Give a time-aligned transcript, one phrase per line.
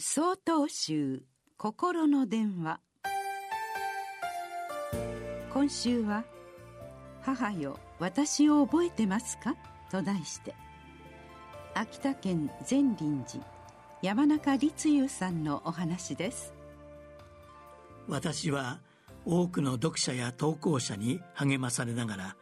[0.00, 1.24] 総統集
[1.56, 2.78] 心の電話。
[5.52, 6.24] 今週は
[7.20, 9.56] 「母よ私を覚えてますか?」
[9.90, 10.54] と題して。
[11.74, 13.44] 秋田県善林寺
[14.00, 16.54] 山中立雄さんのお話です。
[18.06, 18.80] 私は
[19.24, 22.36] 多くの読者や投稿者に励まされながら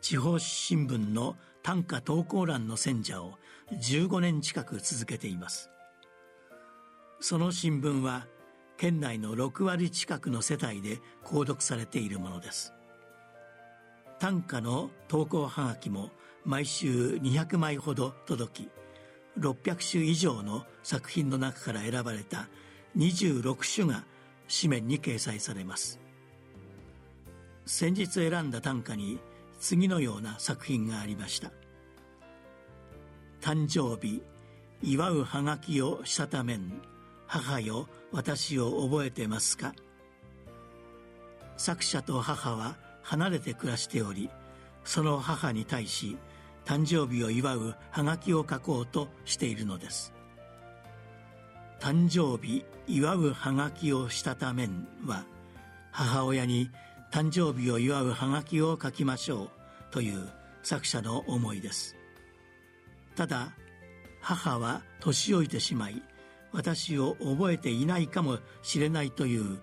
[0.00, 3.40] 地方新聞の短歌投稿欄の選者を
[3.72, 5.68] 15年近く続けています。
[7.22, 8.26] その新聞は
[8.76, 12.72] 県内の6割近くの世帯で購読されているものです。
[14.18, 16.10] 短歌の投稿はがきも
[16.44, 18.70] 毎週200枚ほど届き
[19.38, 22.48] 600種以上の作品の中から選ばれた
[22.96, 24.04] 26種が
[24.48, 26.00] 紙面に掲載されます。
[27.66, 29.20] 先日選んだ短歌に
[29.60, 31.52] 次のような作品がありました。
[33.40, 34.24] 誕生日
[34.82, 36.91] 祝うはがきをしたためん。
[37.34, 39.72] 母よ私を覚えてますか？
[41.56, 44.28] 作者と母は離れて暮らしており
[44.84, 46.18] その母に対し
[46.66, 50.12] 誕生日を祝うはがきを書こうとしているのです。
[51.80, 55.24] 誕生日祝うはがきをしたためんは
[55.90, 56.70] 母親に
[57.10, 59.48] 誕生日を祝うはがきを書きましょう
[59.90, 60.28] という
[60.62, 61.96] 作者の思いです。
[63.16, 63.52] ただ
[64.20, 66.02] 母は年老いてしまい
[66.52, 69.60] 私を覚えていないかもしれないという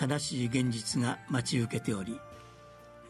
[0.00, 2.18] 悲しい現実が待ち受けており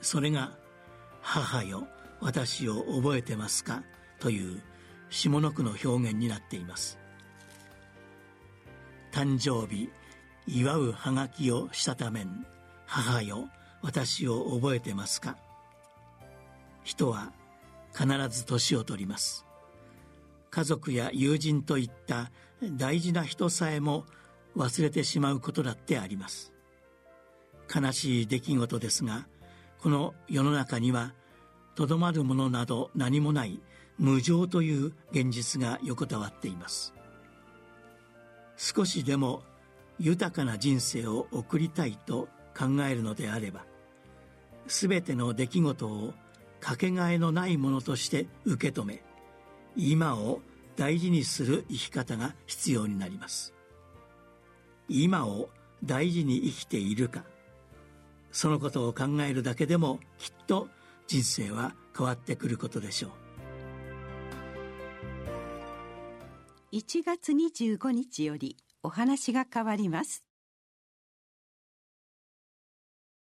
[0.01, 0.53] それが
[1.23, 1.87] 「母よ
[2.21, 3.83] 私を覚えてますか?」
[4.19, 4.63] という
[5.11, 6.99] 下の句の表現になっています
[9.13, 9.91] 誕生日
[10.47, 12.47] 祝うはがきをしたためん
[12.87, 13.49] 母よ
[13.83, 15.37] 私を覚えてますか
[16.83, 17.33] 人は
[17.93, 19.45] 必ず年を取ります
[20.51, 22.31] 家族や友人といった
[22.63, 24.05] 大事な人さえも
[24.57, 26.53] 忘れてしまうことだってあります。
[27.73, 29.29] 悲しい出来事ですが
[29.79, 31.15] この世の中には
[31.77, 33.61] とどまるものなど何もない
[33.97, 36.93] 無常という現実が横たわっています。
[38.57, 39.43] 少しでも
[39.99, 43.65] 豊かな人生を送りたいと考えるのであれば
[44.67, 46.13] 全ての出来事を
[46.61, 49.03] かけがえのないものとして受け止め
[49.77, 50.41] 今を
[50.77, 53.55] 大事にする生き方が必要になります。
[54.89, 55.51] 今を
[55.85, 57.25] 大事に生きているか。
[58.33, 60.69] そのことを考えるだけでもきっと
[61.07, 63.11] 人生は変わってくることでしょう。
[66.73, 70.30] 1月25日よりお話が変わります。